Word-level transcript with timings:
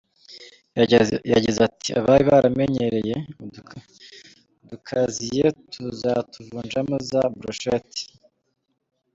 Yagize 1.33 1.59
ati: 1.69 1.89
“abari 1.99 2.23
baranyemereye 2.29 3.15
udukaziye 4.67 5.45
tuzatuvunjamo 5.71 6.95
za 7.09 7.23
brochette. 7.37 8.01